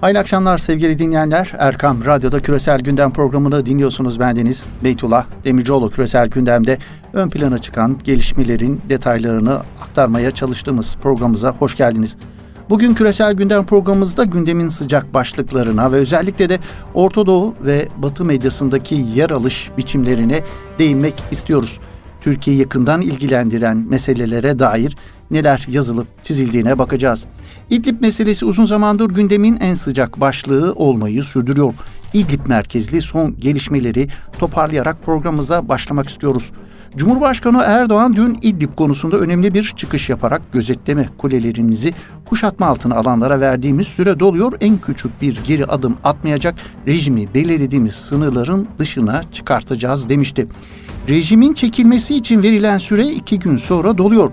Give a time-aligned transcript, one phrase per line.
[0.00, 1.52] Hayırlı akşamlar sevgili dinleyenler.
[1.58, 4.66] Erkam Radyo'da Küresel Gündem programını dinliyorsunuz bendeniz.
[4.84, 6.78] Beytullah Demircioğlu Küresel Gündem'de
[7.12, 12.16] ön plana çıkan gelişmelerin detaylarını aktarmaya çalıştığımız programımıza hoş geldiniz.
[12.70, 16.58] Bugün Küresel Gündem programımızda gündemin sıcak başlıklarına ve özellikle de
[16.94, 20.42] Orta Doğu ve Batı medyasındaki yer alış biçimlerine
[20.78, 21.80] değinmek istiyoruz.
[22.20, 24.96] Türkiye'yi yakından ilgilendiren meselelere dair
[25.30, 27.26] neler yazılıp çizildiğine bakacağız.
[27.70, 31.74] İdlib meselesi uzun zamandır gündemin en sıcak başlığı olmayı sürdürüyor.
[32.14, 36.52] İdlib merkezli son gelişmeleri toparlayarak programımıza başlamak istiyoruz.
[36.96, 41.94] Cumhurbaşkanı Erdoğan dün İdlib konusunda önemli bir çıkış yaparak gözetleme kulelerimizi
[42.28, 44.52] kuşatma altına alanlara verdiğimiz süre doluyor.
[44.60, 46.54] En küçük bir geri adım atmayacak
[46.86, 50.46] rejimi belirlediğimiz sınırların dışına çıkartacağız demişti.
[51.08, 54.30] Rejimin çekilmesi için verilen süre iki gün sonra doluyor.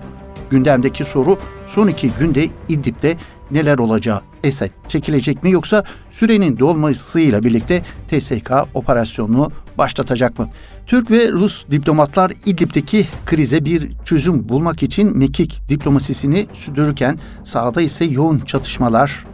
[0.50, 3.16] Gündemdeki soru son iki günde İdlib'de
[3.50, 4.20] neler olacağı?
[4.44, 10.48] Esed çekilecek mi yoksa sürenin dolmasıyla birlikte TSK operasyonunu başlatacak mı?
[10.86, 18.04] Türk ve Rus diplomatlar İdlib'deki krize bir çözüm bulmak için mekik diplomasisini sürdürürken sahada ise
[18.04, 19.26] yoğun çatışmalar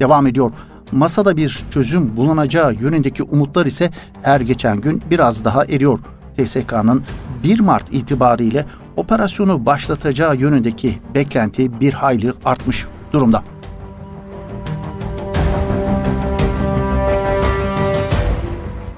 [0.00, 0.50] devam ediyor.
[0.92, 3.90] Masada bir çözüm bulunacağı yönündeki umutlar ise
[4.22, 5.98] her geçen gün biraz daha eriyor.
[6.36, 7.02] TSK'nın
[7.44, 13.44] 1 Mart itibariyle operasyonu başlatacağı yönündeki beklenti bir hayli artmış durumda.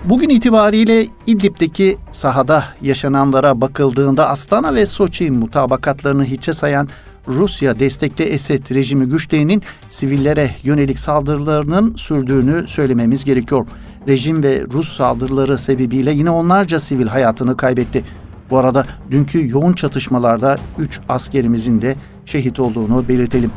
[0.05, 6.89] Bugün itibariyle İdlib'deki sahada yaşananlara bakıldığında Astana ve Soçi mutabakatlarını hiçe sayan
[7.29, 13.67] Rusya destekli Esed rejimi güçlerinin sivillere yönelik saldırılarının sürdüğünü söylememiz gerekiyor.
[14.09, 18.05] Rejim ve Rus saldırıları sebebiyle yine onlarca sivil hayatını kaybetti.
[18.53, 23.51] Bu arada dünkü yoğun çatışmalarda 3 askerimizin de şehit olduğunu belirtelim.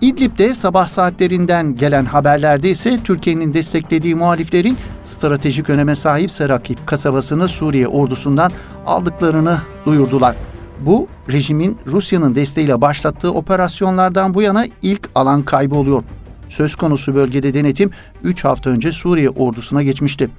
[0.00, 7.88] İdlib'de sabah saatlerinden gelen haberlerde ise Türkiye'nin desteklediği muhaliflerin stratejik öneme sahip Serakip kasabasını Suriye
[7.88, 8.52] ordusundan
[8.86, 10.36] aldıklarını duyurdular.
[10.80, 16.02] Bu rejimin Rusya'nın desteğiyle başlattığı operasyonlardan bu yana ilk alan kaybı oluyor.
[16.48, 17.90] Söz konusu bölgede denetim
[18.22, 20.30] 3 hafta önce Suriye ordusuna geçmişti.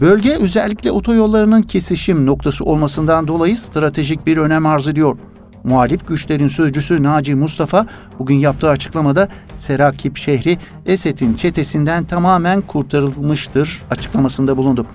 [0.00, 5.18] Bölge özellikle otoyollarının kesişim noktası olmasından dolayı stratejik bir önem arz ediyor.
[5.64, 7.86] Muhalif güçlerin sözcüsü Naci Mustafa
[8.18, 14.86] bugün yaptığı açıklamada Serakip şehri Esed'in çetesinden tamamen kurtarılmıştır açıklamasında bulundu.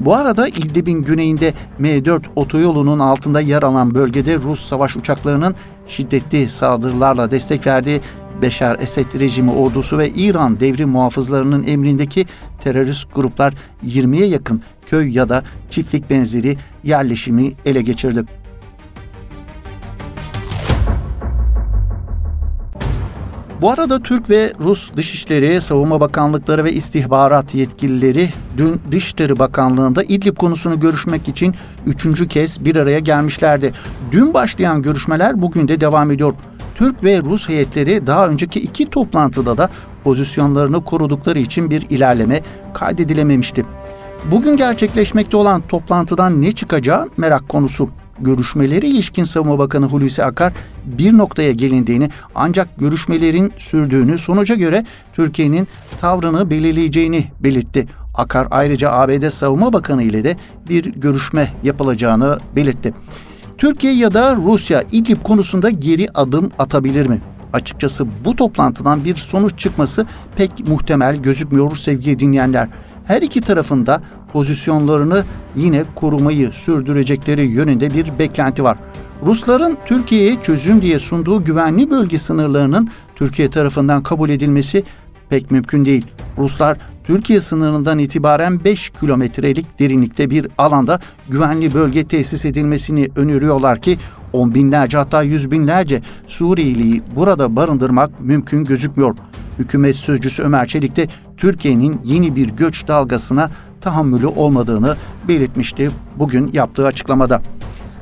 [0.00, 5.54] Bu arada İdlib'in güneyinde M4 otoyolunun altında yer alan bölgede Rus savaş uçaklarının
[5.86, 8.00] şiddetli saldırılarla destek verdiği
[8.42, 12.26] Beşar Esed rejimi ordusu ve İran devrim muhafızlarının emrindeki
[12.58, 13.54] terörist gruplar
[13.86, 18.24] 20'ye yakın köy ya da çiftlik benzeri yerleşimi ele geçirdi.
[23.60, 30.36] Bu arada Türk ve Rus Dışişleri, Savunma Bakanlıkları ve istihbarat yetkilileri dün Dışişleri Bakanlığı'nda İdlib
[30.36, 31.54] konusunu görüşmek için
[31.86, 33.72] üçüncü kez bir araya gelmişlerdi.
[34.12, 36.34] Dün başlayan görüşmeler bugün de devam ediyor.
[36.80, 39.70] Türk ve Rus heyetleri daha önceki iki toplantıda da
[40.04, 42.40] pozisyonlarını korudukları için bir ilerleme
[42.74, 43.64] kaydedilememişti.
[44.30, 47.90] Bugün gerçekleşmekte olan toplantıdan ne çıkacağı merak konusu.
[48.18, 50.52] Görüşmeleri ilişkin Savunma Bakanı Hulusi Akar
[50.84, 55.68] bir noktaya gelindiğini ancak görüşmelerin sürdüğünü sonuca göre Türkiye'nin
[56.00, 57.86] tavrını belirleyeceğini belirtti.
[58.14, 60.36] Akar ayrıca ABD Savunma Bakanı ile de
[60.68, 62.94] bir görüşme yapılacağını belirtti.
[63.60, 67.20] Türkiye ya da Rusya İdlib konusunda geri adım atabilir mi?
[67.52, 70.06] Açıkçası bu toplantıdan bir sonuç çıkması
[70.36, 72.68] pek muhtemel gözükmüyor sevgili dinleyenler.
[73.04, 75.24] Her iki tarafında pozisyonlarını
[75.56, 78.78] yine korumayı sürdürecekleri yönünde bir beklenti var.
[79.26, 84.84] Rusların Türkiye'ye çözüm diye sunduğu güvenli bölge sınırlarının Türkiye tarafından kabul edilmesi
[85.28, 86.06] pek mümkün değil.
[86.38, 86.78] Ruslar
[87.10, 93.98] Türkiye sınırından itibaren 5 kilometrelik derinlikte bir alanda güvenli bölge tesis edilmesini öneriyorlar ki
[94.32, 99.16] on binlerce hatta yüz binlerce Suriyeliyi burada barındırmak mümkün gözükmüyor.
[99.58, 104.96] Hükümet sözcüsü Ömer Çelik de Türkiye'nin yeni bir göç dalgasına tahammülü olmadığını
[105.28, 107.42] belirtmişti bugün yaptığı açıklamada.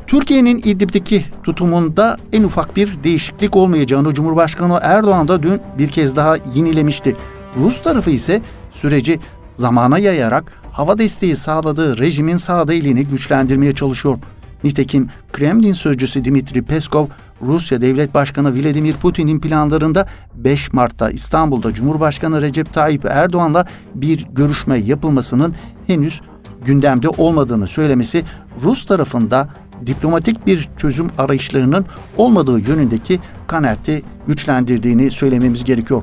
[0.06, 6.36] Türkiye'nin İdlib'deki tutumunda en ufak bir değişiklik olmayacağını Cumhurbaşkanı Erdoğan da dün bir kez daha
[6.54, 7.16] yenilemişti.
[7.56, 8.42] Rus tarafı ise
[8.72, 9.20] süreci
[9.54, 14.18] zamana yayarak hava desteği sağladığı rejimin sağda elini güçlendirmeye çalışıyor.
[14.64, 17.06] Nitekim Kremlin sözcüsü Dimitri Peskov,
[17.42, 24.78] Rusya Devlet Başkanı Vladimir Putin'in planlarında 5 Mart'ta İstanbul'da Cumhurbaşkanı Recep Tayyip Erdoğan'la bir görüşme
[24.78, 25.54] yapılmasının
[25.86, 26.20] henüz
[26.64, 28.24] gündemde olmadığını söylemesi
[28.62, 29.48] Rus tarafında
[29.86, 31.86] diplomatik bir çözüm arayışlarının
[32.16, 36.02] olmadığı yönündeki kanaati güçlendirdiğini söylememiz gerekiyor.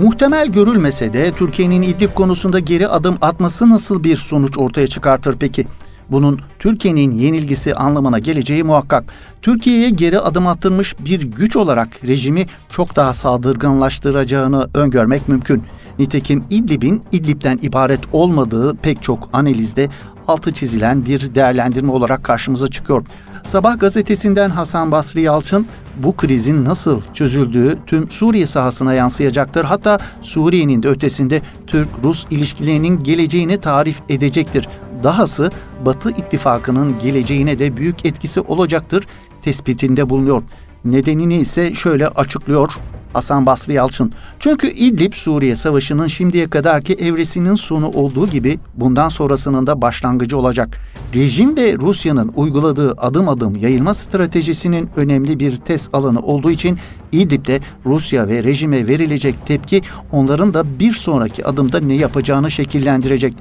[0.00, 5.66] Muhtemel görülmese de Türkiye'nin İdlib konusunda geri adım atması nasıl bir sonuç ortaya çıkartır peki?
[6.10, 9.04] Bunun Türkiye'nin yenilgisi anlamına geleceği muhakkak.
[9.42, 15.62] Türkiye'ye geri adım attırmış bir güç olarak rejimi çok daha saldırganlaştıracağını öngörmek mümkün.
[15.98, 19.88] Nitekim İdlib'in İdlib'den ibaret olmadığı pek çok analizde
[20.28, 23.02] altı çizilen bir değerlendirme olarak karşımıza çıkıyor.
[23.46, 29.64] Sabah gazetesinden Hasan Basri Yalçın bu krizin nasıl çözüldüğü tüm Suriye sahasına yansıyacaktır.
[29.64, 34.68] Hatta Suriye'nin de ötesinde Türk-Rus ilişkilerinin geleceğini tarif edecektir.
[35.02, 35.50] Dahası
[35.84, 39.06] Batı ittifakının geleceğine de büyük etkisi olacaktır
[39.42, 40.42] tespitinde bulunuyor.
[40.84, 42.72] Nedenini ise şöyle açıklıyor
[43.12, 44.12] Hasan Basri Yalçın.
[44.38, 50.78] Çünkü İdlib Suriye Savaşı'nın şimdiye kadarki evresinin sonu olduğu gibi bundan sonrasının da başlangıcı olacak.
[51.14, 56.78] Rejim ve Rusya'nın uyguladığı adım adım yayılma stratejisinin önemli bir test alanı olduğu için
[57.12, 63.34] İdlib'de Rusya ve rejime verilecek tepki onların da bir sonraki adımda ne yapacağını şekillendirecek.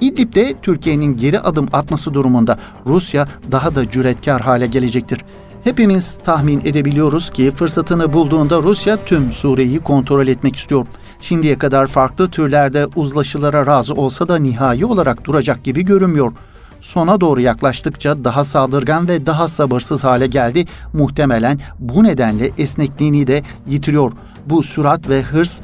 [0.00, 5.18] İdlib'de Türkiye'nin geri adım atması durumunda Rusya daha da cüretkar hale gelecektir.
[5.64, 10.86] Hepimiz tahmin edebiliyoruz ki fırsatını bulduğunda Rusya tüm Suriye'yi kontrol etmek istiyor.
[11.20, 16.32] Şimdiye kadar farklı türlerde uzlaşılara razı olsa da nihai olarak duracak gibi görünmüyor.
[16.80, 20.64] Sona doğru yaklaştıkça daha saldırgan ve daha sabırsız hale geldi.
[20.92, 24.12] Muhtemelen bu nedenle esnekliğini de yitiriyor.
[24.46, 25.60] Bu sürat ve hırs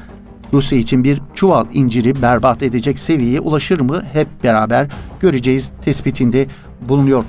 [0.52, 4.88] Rusya için bir çuval inciri berbat edecek seviyeye ulaşır mı hep beraber
[5.20, 6.46] göreceğiz tespitinde
[6.88, 7.25] bulunuyor.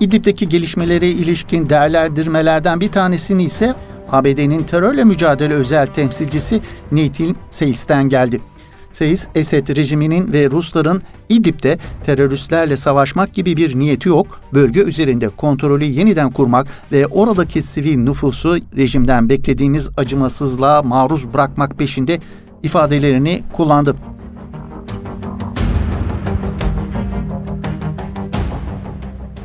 [0.00, 3.74] İdlib'deki gelişmelere ilişkin değerlendirmelerden bir tanesini ise
[4.10, 6.60] ABD'nin terörle mücadele özel temsilcisi
[6.92, 8.40] Nathan Seyis'ten geldi.
[8.92, 15.84] Seyis, Esed rejiminin ve Rusların İdlib'de teröristlerle savaşmak gibi bir niyeti yok, bölge üzerinde kontrolü
[15.84, 22.20] yeniden kurmak ve oradaki sivil nüfusu rejimden beklediğimiz acımasızlığa maruz bırakmak peşinde
[22.62, 23.96] ifadelerini kullandı.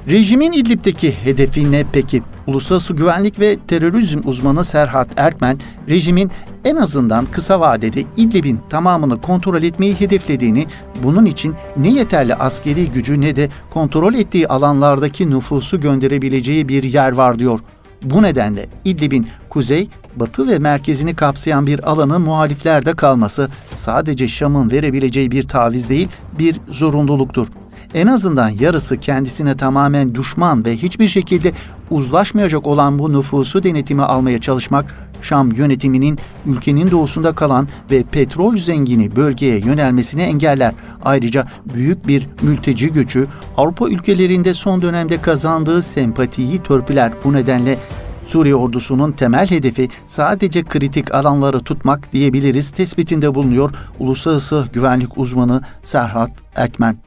[0.09, 2.23] Rejimin İdlib'deki hedefi ne peki?
[2.47, 5.59] Uluslararası Güvenlik ve Terörizm uzmanı Serhat Erkmen,
[5.89, 6.31] rejimin
[6.65, 10.67] en azından kısa vadede İdlib'in tamamını kontrol etmeyi hedeflediğini,
[11.03, 17.11] bunun için ne yeterli askeri gücü ne de kontrol ettiği alanlardaki nüfusu gönderebileceği bir yer
[17.11, 17.59] var diyor.
[18.03, 25.31] Bu nedenle İdlib'in kuzey, batı ve merkezini kapsayan bir alanın muhaliflerde kalması sadece Şam'ın verebileceği
[25.31, 26.07] bir taviz değil,
[26.39, 27.47] bir zorunluluktur.
[27.93, 31.51] En azından yarısı kendisine tamamen düşman ve hiçbir şekilde
[31.89, 39.15] uzlaşmayacak olan bu nüfusu denetimi almaya çalışmak, Şam yönetiminin ülkenin doğusunda kalan ve petrol zengini
[39.15, 40.73] bölgeye yönelmesini engeller.
[41.03, 43.27] Ayrıca büyük bir mülteci göçü
[43.57, 47.13] Avrupa ülkelerinde son dönemde kazandığı sempatiyi törpüler.
[47.23, 47.77] Bu nedenle
[48.25, 56.31] Suriye ordusunun temel hedefi sadece kritik alanları tutmak diyebiliriz tespitinde bulunuyor uluslararası güvenlik uzmanı Serhat
[56.55, 56.97] Ekmen.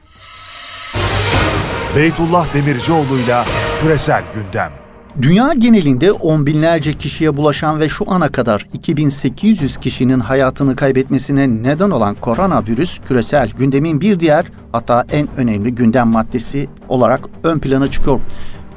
[1.95, 3.45] Beytullah Demircioğlu'yla
[3.81, 4.84] Küresel Gündem.
[5.21, 11.89] Dünya genelinde on binlerce kişiye bulaşan ve şu ana kadar 2800 kişinin hayatını kaybetmesine neden
[11.89, 18.19] olan koronavirüs küresel gündemin bir diğer hatta en önemli gündem maddesi olarak ön plana çıkıyor.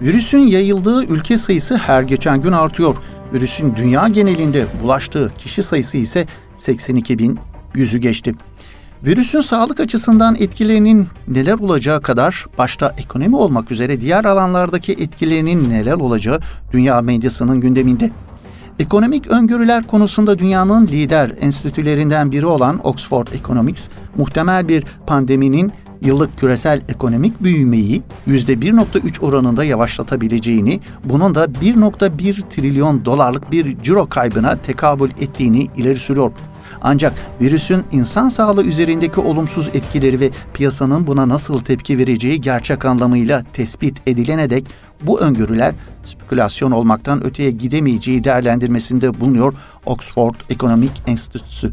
[0.02, 2.96] Virüsün yayıldığı ülke sayısı her geçen gün artıyor.
[3.34, 6.26] Virüsün dünya genelinde bulaştığı kişi sayısı ise
[6.56, 7.38] 82 bin
[7.74, 8.34] yüzü geçti.
[9.04, 15.92] Virüsün sağlık açısından etkilerinin neler olacağı kadar başta ekonomi olmak üzere diğer alanlardaki etkilerinin neler
[15.92, 16.40] olacağı
[16.72, 18.10] dünya medyasının gündeminde.
[18.78, 26.80] Ekonomik öngörüler konusunda dünyanın lider enstitülerinden biri olan Oxford Economics, muhtemel bir pandeminin yıllık küresel
[26.88, 35.68] ekonomik büyümeyi %1.3 oranında yavaşlatabileceğini, bunun da 1.1 trilyon dolarlık bir ciro kaybına tekabül ettiğini
[35.76, 36.32] ileri sürüyor.
[36.82, 43.44] Ancak virüsün insan sağlığı üzerindeki olumsuz etkileri ve piyasanın buna nasıl tepki vereceği gerçek anlamıyla
[43.52, 44.64] tespit edilene dek
[45.02, 49.54] bu öngörüler spekülasyon olmaktan öteye gidemeyeceği değerlendirmesinde bulunuyor
[49.86, 51.72] Oxford Economic Enstitüsü.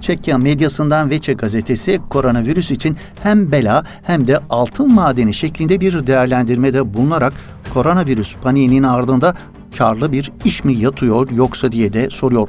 [0.00, 6.94] Çekya medyasından Veçe gazetesi koronavirüs için hem bela hem de altın madeni şeklinde bir değerlendirmede
[6.94, 7.32] bulunarak
[7.74, 9.34] koronavirüs paniğinin ardında
[9.78, 12.48] karlı bir iş mi yatıyor yoksa diye de soruyor.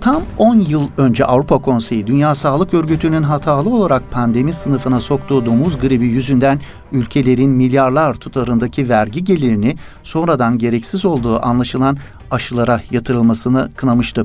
[0.00, 5.78] Tam 10 yıl önce Avrupa Konseyi Dünya Sağlık Örgütü'nün hatalı olarak pandemi sınıfına soktuğu domuz
[5.78, 6.60] gribi yüzünden
[6.92, 11.98] ülkelerin milyarlar tutarındaki vergi gelirini sonradan gereksiz olduğu anlaşılan
[12.30, 14.24] aşılara yatırılmasını kınamıştı.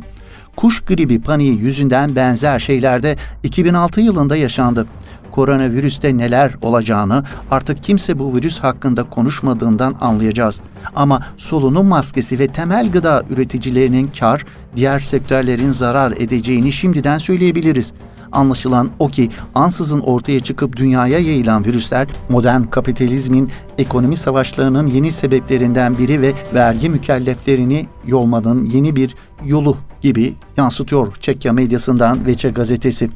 [0.57, 4.87] Kuş gribi paniği yüzünden benzer şeyler de 2006 yılında yaşandı
[5.31, 10.61] koronavirüste neler olacağını artık kimse bu virüs hakkında konuşmadığından anlayacağız.
[10.95, 14.45] Ama solunum maskesi ve temel gıda üreticilerinin kar,
[14.75, 17.93] diğer sektörlerin zarar edeceğini şimdiden söyleyebiliriz.
[18.31, 25.97] Anlaşılan o ki ansızın ortaya çıkıp dünyaya yayılan virüsler modern kapitalizmin ekonomi savaşlarının yeni sebeplerinden
[25.97, 29.15] biri ve vergi mükelleflerini yolmanın yeni bir
[29.45, 33.09] yolu gibi yansıtıyor Çekya medyasından Veçe gazetesi.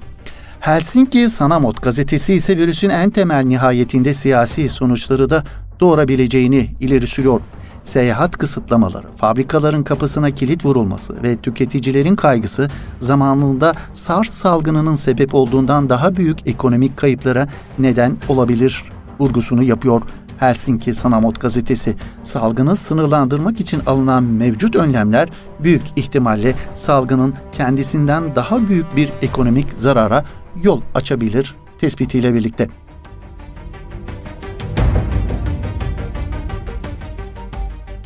[0.60, 5.44] Helsinki Sanamot gazetesi ise virüsün en temel nihayetinde siyasi sonuçları da
[5.80, 7.42] doğurabileceğini ileri sürüyor.
[7.84, 12.68] Seyahat kısıtlamaları, fabrikaların kapısına kilit vurulması ve tüketicilerin kaygısı
[13.00, 17.48] zamanında SARS salgınının sebep olduğundan daha büyük ekonomik kayıplara
[17.80, 18.84] neden olabilir
[19.20, 20.02] vurgusunu yapıyor
[20.38, 21.96] Helsinki Sanamot gazetesi.
[22.24, 30.26] Salgını sınırlandırmak için alınan mevcut önlemler büyük ihtimalle salgının kendisinden daha büyük bir ekonomik zarara
[30.64, 32.70] yol açabilir tespitiyle birlikte.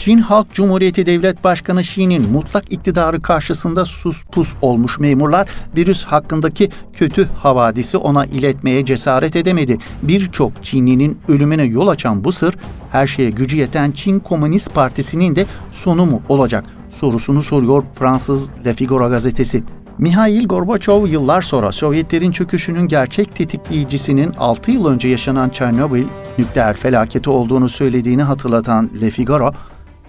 [0.05, 6.69] Çin Halk Cumhuriyeti Devlet Başkanı Xi'nin mutlak iktidarı karşısında sus pus olmuş memurlar virüs hakkındaki
[6.93, 9.77] kötü havadisi ona iletmeye cesaret edemedi.
[10.01, 12.55] Birçok Çinlinin ölümüne yol açan bu sır
[12.91, 18.73] her şeye gücü yeten Çin Komünist Partisi'nin de sonu mu olacak sorusunu soruyor Fransız Le
[18.73, 19.63] Figaro gazetesi.
[19.97, 26.05] Mihail Gorbaçov yıllar sonra Sovyetlerin çöküşünün gerçek tetikleyicisinin 6 yıl önce yaşanan Çernobil
[26.37, 29.51] nükleer felaketi olduğunu söylediğini hatırlatan Le Figaro,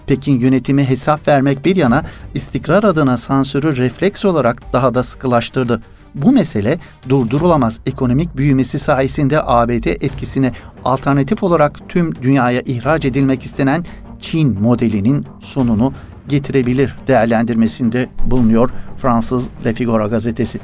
[0.07, 5.81] Pekin yönetimi hesap vermek bir yana istikrar adına sansürü refleks olarak daha da sıkılaştırdı.
[6.15, 6.77] Bu mesele
[7.09, 10.51] durdurulamaz ekonomik büyümesi sayesinde ABD etkisine
[10.83, 13.85] alternatif olarak tüm dünyaya ihraç edilmek istenen
[14.19, 15.93] Çin modelinin sonunu
[16.27, 20.59] getirebilir değerlendirmesinde bulunuyor Fransız Le Figaro gazetesi.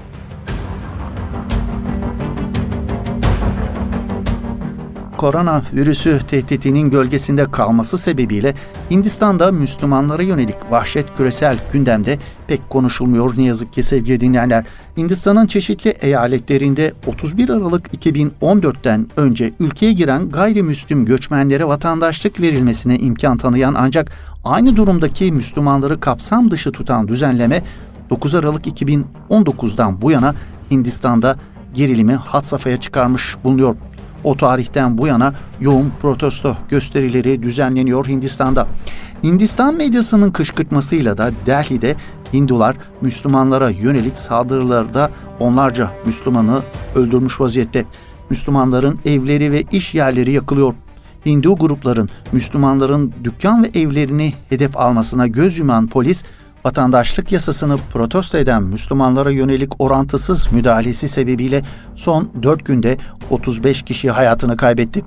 [5.23, 8.53] Korona virüsü tehditinin gölgesinde kalması sebebiyle
[8.91, 14.65] Hindistan'da Müslümanlara yönelik vahşet küresel gündemde pek konuşulmuyor ne yazık ki sevgili dinleyenler.
[14.97, 23.75] Hindistan'ın çeşitli eyaletlerinde 31 Aralık 2014'ten önce ülkeye giren gayrimüslim göçmenlere vatandaşlık verilmesine imkan tanıyan
[23.77, 24.11] ancak
[24.43, 27.63] aynı durumdaki Müslümanları kapsam dışı tutan düzenleme
[28.09, 30.35] 9 Aralık 2019'dan bu yana
[30.71, 31.35] Hindistan'da
[31.73, 33.75] gerilimi hat safhaya çıkarmış bulunuyor.
[34.23, 38.67] O tarihten bu yana yoğun protesto gösterileri düzenleniyor Hindistan'da.
[39.23, 41.95] Hindistan medyasının kışkırtmasıyla da Delhi'de
[42.33, 46.61] Hindular Müslümanlara yönelik saldırılarda onlarca Müslümanı
[46.95, 47.85] öldürmüş vaziyette.
[48.29, 50.73] Müslümanların evleri ve iş yerleri yakılıyor.
[51.25, 56.23] Hindu grupların Müslümanların dükkan ve evlerini hedef almasına göz yuman polis
[56.65, 61.61] vatandaşlık yasasını protesto eden Müslümanlara yönelik orantısız müdahalesi sebebiyle
[61.95, 62.97] son 4 günde
[63.29, 65.05] 35 kişi hayatını kaybetti.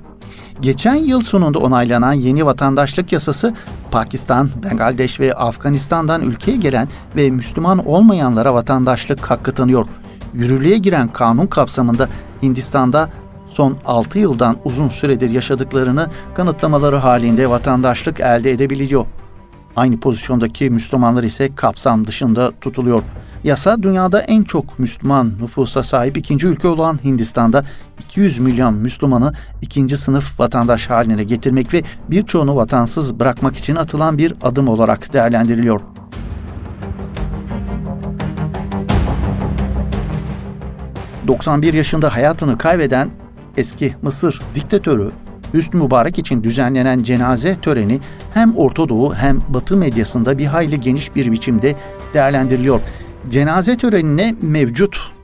[0.60, 3.54] Geçen yıl sonunda onaylanan yeni vatandaşlık yasası
[3.90, 9.86] Pakistan, Bangladeş ve Afganistan'dan ülkeye gelen ve Müslüman olmayanlara vatandaşlık hakkı tanıyor.
[10.34, 12.08] Yürürlüğe giren kanun kapsamında
[12.42, 13.10] Hindistan'da
[13.48, 19.06] son 6 yıldan uzun süredir yaşadıklarını kanıtlamaları halinde vatandaşlık elde edebiliyor.
[19.76, 23.02] Aynı pozisyondaki Müslümanlar ise kapsam dışında tutuluyor.
[23.44, 27.64] Yasa dünyada en çok Müslüman nüfusa sahip ikinci ülke olan Hindistan'da
[28.00, 34.34] 200 milyon Müslümanı ikinci sınıf vatandaş haline getirmek ve birçoğunu vatansız bırakmak için atılan bir
[34.42, 35.80] adım olarak değerlendiriliyor.
[41.26, 43.10] ...91 yaşında hayatını kaybeden
[43.56, 45.10] eski Mısır diktatörü
[45.56, 48.00] Hüsnü Mübarek için düzenlenen cenaze töreni
[48.34, 51.74] hem Orta Doğu hem Batı medyasında bir hayli geniş bir biçimde
[52.14, 52.80] değerlendiriliyor.
[53.30, 55.15] Cenaze törenine mevcut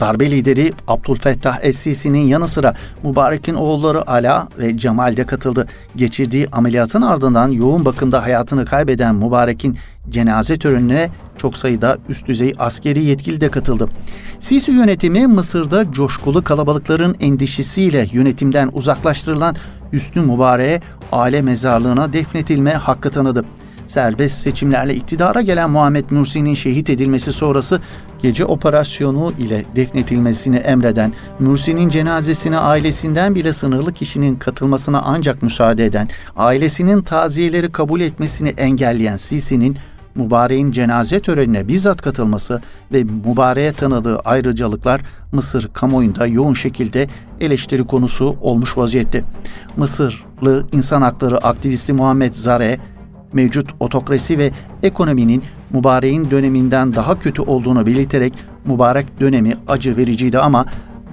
[0.00, 5.66] darbe lideri Abdülfettah Es-Sisi'nin yanı sıra Mübarek'in oğulları Ala ve Cemal de katıldı.
[5.96, 9.78] Geçirdiği ameliyatın ardından yoğun bakımda hayatını kaybeden Mübarek'in
[10.08, 13.88] cenaze törenine çok sayıda üst düzey askeri yetkili de katıldı.
[14.40, 19.56] Sisi yönetimi Mısır'da coşkulu kalabalıkların endişesiyle yönetimden uzaklaştırılan
[19.92, 20.80] Hüsnü Mübarek'e
[21.12, 23.44] aile mezarlığına defnetilme hakkı tanıdı.
[23.90, 27.80] Serbest seçimlerle iktidara gelen Muhammed Mursi'nin şehit edilmesi sonrası
[28.18, 36.08] gece operasyonu ile defnetilmesini emreden, Mursi'nin cenazesine ailesinden bile sınırlı kişinin katılmasına ancak müsaade eden,
[36.36, 39.76] ailesinin taziyeleri kabul etmesini engelleyen Sisi'nin
[40.14, 42.60] mübareğin cenaze törenine bizzat katılması
[42.92, 45.00] ve mübareğe tanıdığı ayrıcalıklar
[45.32, 47.08] Mısır kamuoyunda yoğun şekilde
[47.40, 49.24] eleştiri konusu olmuş vaziyette.
[49.76, 52.78] Mısırlı insan hakları aktivisti Muhammed Zare,
[53.32, 54.50] mevcut otokrasi ve
[54.82, 58.34] ekonominin mübareğin döneminden daha kötü olduğunu belirterek
[58.64, 60.66] mübarek dönemi acı vericiydi ama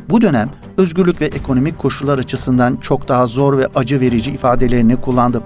[0.09, 5.43] bu dönem özgürlük ve ekonomik koşullar açısından çok daha zor ve acı verici ifadelerini kullandı.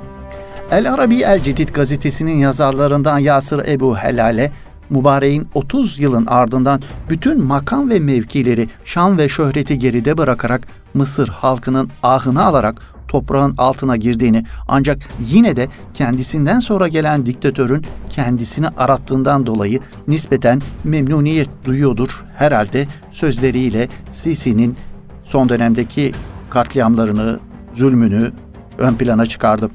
[0.71, 4.51] El Arabi El Cedid gazetesinin yazarlarından Yasır Ebu Helal'e
[4.89, 11.89] mübareğin 30 yılın ardından bütün makam ve mevkileri, şan ve şöhreti geride bırakarak Mısır halkının
[12.03, 19.79] ahını alarak toprağın altına girdiğini ancak yine de kendisinden sonra gelen diktatörün kendisini arattığından dolayı
[20.07, 24.77] nispeten memnuniyet duyuyordur herhalde sözleriyle Sisi'nin
[25.23, 26.11] son dönemdeki
[26.49, 27.39] katliamlarını,
[27.73, 28.31] zulmünü
[28.77, 29.69] ön plana çıkardı.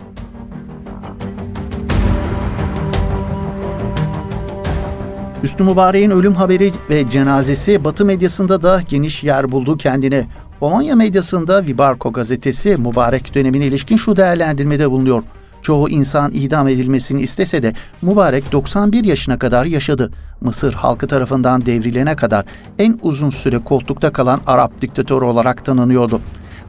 [5.43, 10.27] Hüsnü Mübarek'in ölüm haberi ve cenazesi Batı medyasında da geniş yer buldu kendine.
[10.61, 15.23] Polonya medyasında Vibarko gazetesi mübarek dönemine ilişkin şu değerlendirmede bulunuyor.
[15.63, 17.73] Çoğu insan idam edilmesini istese de
[18.03, 20.11] mübarek 91 yaşına kadar yaşadı.
[20.41, 22.45] Mısır halkı tarafından devrilene kadar
[22.79, 26.21] en uzun süre koltukta kalan Arap diktatörü olarak tanınıyordu.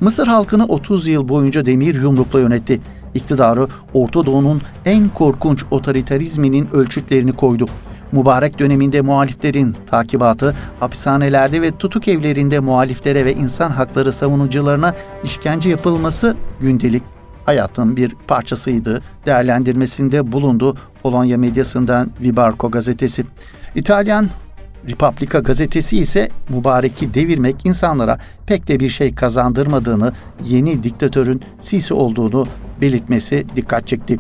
[0.02, 2.82] Mısır halkını 30 yıl boyunca demir yumrukla yönetti.
[3.14, 7.66] İktidarı Orta Doğu'nun en korkunç otoriterizminin ölçütlerini koydu.
[8.12, 16.36] Mübarek döneminde muhaliflerin takibatı, hapishanelerde ve tutuk evlerinde muhaliflere ve insan hakları savunucularına işkence yapılması
[16.60, 17.04] gündelik
[17.46, 19.02] hayatın bir parçasıydı.
[19.26, 23.26] Değerlendirmesinde bulundu Polonya medyasından Vibarko gazetesi.
[23.76, 24.30] İtalyan
[24.90, 32.48] Republika gazetesi ise mübareki devirmek insanlara pek de bir şey kazandırmadığını, yeni diktatörün Sisi olduğunu
[32.82, 34.20] belirtmesi dikkat çekti.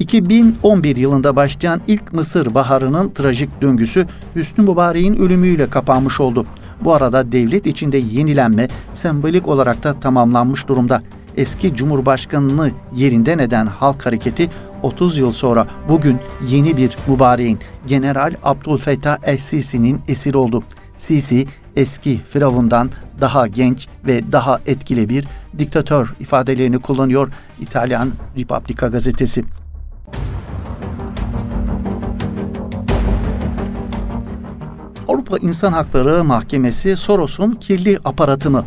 [0.00, 6.46] 2011 yılında başlayan ilk Mısır Baharı'nın trajik döngüsü Hüsnü Mübarek'in ölümüyle kapanmış oldu.
[6.80, 11.02] Bu arada devlet içinde yenilenme sembolik olarak da tamamlanmış durumda.
[11.36, 14.50] Eski Cumhurbaşkanını yerinden eden halk hareketi
[14.82, 20.62] 30 yıl sonra bugün yeni bir mübareğin General Abdülfettah El-Sisi'nin esir oldu.
[20.96, 22.90] Sisi eski firavundan
[23.20, 25.28] daha genç ve daha etkili bir
[25.58, 27.28] diktatör ifadelerini kullanıyor
[27.60, 29.44] İtalyan Republika gazetesi.
[35.28, 38.64] Avrupa İnsan Hakları Mahkemesi Soros'un kirli aparatı mı?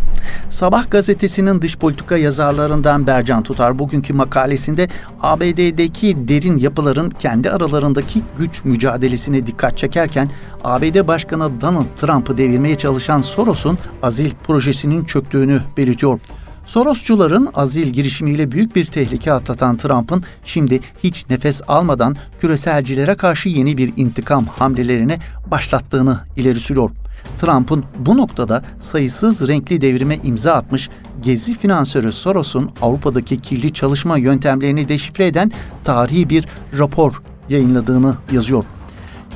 [0.50, 4.88] Sabah gazetesinin dış politika yazarlarından Bercan Tutar bugünkü makalesinde
[5.22, 10.32] ABD'deki derin yapıların kendi aralarındaki güç mücadelesine dikkat çekerken
[10.64, 16.20] ABD Başkanı Donald Trump'ı devirmeye çalışan Soros'un azil projesinin çöktüğünü belirtiyor.
[16.72, 23.78] Sorosçuların azil girişimiyle büyük bir tehlike atlatan Trump'ın şimdi hiç nefes almadan küreselcilere karşı yeni
[23.78, 25.20] bir intikam hamlelerine
[25.52, 26.90] başlattığını ileri sürüyor.
[27.42, 30.90] Trump'ın bu noktada sayısız renkli devrime imza atmış
[31.22, 35.52] gezi finansörü Soros'un Avrupa'daki kirli çalışma yöntemlerini deşifre eden
[35.84, 38.64] tarihi bir rapor yayınladığını yazıyor.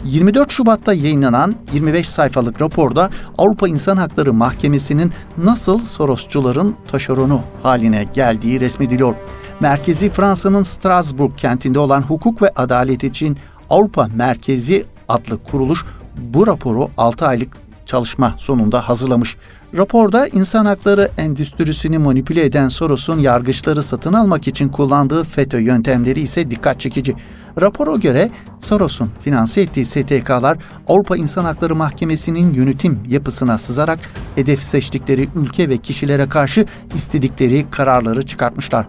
[0.05, 8.59] 24 Şubat'ta yayınlanan 25 sayfalık raporda Avrupa İnsan Hakları Mahkemesi'nin nasıl Sorosçuların taşeronu haline geldiği
[8.59, 9.15] resmediliyor.
[9.59, 13.37] Merkezi Fransa'nın Strasbourg kentinde olan Hukuk ve Adalet için
[13.69, 15.85] Avrupa Merkezi adlı kuruluş
[16.17, 19.37] bu raporu 6 aylık çalışma sonunda hazırlamış.
[19.77, 26.51] Raporda insan hakları endüstrisini manipüle eden Soros'un yargıçları satın almak için kullandığı FETÖ yöntemleri ise
[26.51, 27.15] dikkat çekici.
[27.61, 33.99] Rapora göre Soros'un finanse ettiği STK'lar Avrupa İnsan Hakları Mahkemesi'nin yönetim yapısına sızarak
[34.35, 38.87] hedef seçtikleri ülke ve kişilere karşı istedikleri kararları çıkartmışlar.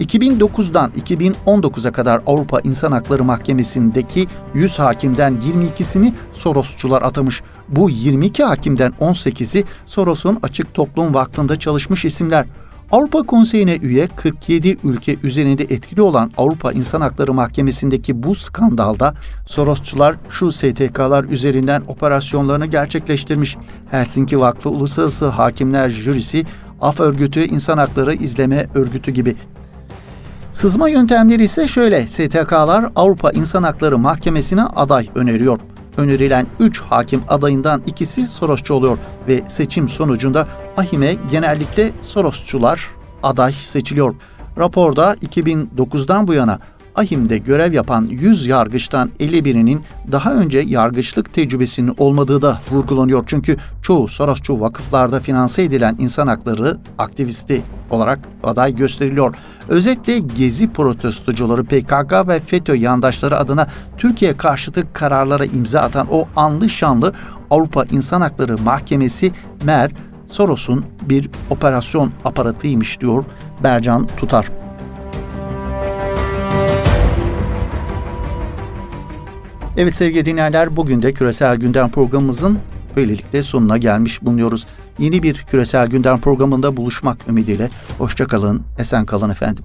[0.00, 7.42] 2009'dan 2019'a kadar Avrupa İnsan Hakları Mahkemesi'ndeki 100 hakimden 22'sini Sorosçular atamış.
[7.68, 12.46] Bu 22 hakimden 18'i Soros'un Açık Toplum Vakfı'nda çalışmış isimler.
[12.92, 19.14] Avrupa Konseyi'ne üye 47 ülke üzerinde etkili olan Avrupa İnsan Hakları Mahkemesi'ndeki bu skandalda
[19.46, 23.56] Sorosçular şu STK'lar üzerinden operasyonlarını gerçekleştirmiş.
[23.90, 26.44] Helsinki Vakfı Uluslararası Hakimler Jürisi,
[26.80, 29.36] Af Örgütü, İnsan Hakları İzleme Örgütü gibi
[30.58, 32.06] Sızma yöntemleri ise şöyle.
[32.06, 35.58] STK'lar Avrupa İnsan Hakları Mahkemesi'ne aday öneriyor.
[35.96, 42.88] Önerilen 3 hakim adayından ikisi Sorosçu oluyor ve seçim sonucunda ahime genellikle Sorosçular
[43.22, 44.14] aday seçiliyor.
[44.58, 46.58] Raporda 2009'dan bu yana
[46.98, 49.82] Ahim'de görev yapan 100 yargıçtan 51'inin
[50.12, 53.24] daha önce yargıçlık tecrübesinin olmadığı da vurgulanıyor.
[53.26, 59.34] Çünkü çoğu Sorosçu vakıflarda finanse edilen insan hakları aktivisti olarak aday gösteriliyor.
[59.68, 63.66] Özetle Gezi protestocuları PKK ve FETÖ yandaşları adına
[63.98, 67.14] Türkiye karşıtı kararlara imza atan o anlı şanlı
[67.50, 69.32] Avrupa İnsan Hakları Mahkemesi
[69.64, 69.92] MER
[70.28, 73.24] Soros'un bir operasyon aparatıymış diyor
[73.62, 74.67] Bercan Tutar.
[79.78, 82.58] Evet sevgili dinleyenler bugün de Küresel Gündem programımızın
[82.96, 84.66] böylelikle sonuna gelmiş bulunuyoruz.
[84.98, 87.70] Yeni bir Küresel Gündem programında buluşmak ümidiyle.
[87.98, 89.64] Hoşçakalın, esen kalın efendim.